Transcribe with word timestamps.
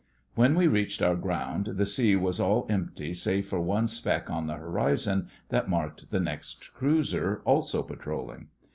When 0.33 0.55
we 0.55 0.65
reached 0.65 1.03
our 1.03 1.15
ground 1.15 1.67
the 1.75 1.85
sea 1.85 2.15
was 2.15 2.39
all 2.39 2.65
empty 2.71 3.13
save 3.13 3.45
for 3.45 3.61
one 3.61 3.87
speck 3.87 4.31
on 4.31 4.47
the 4.47 4.55
horizon 4.55 5.27
that 5.49 5.69
marked 5.69 6.09
the 6.09 6.19
next 6.19 6.73
cruiser, 6.73 7.43
also 7.45 7.83
patrolling. 7.83 8.47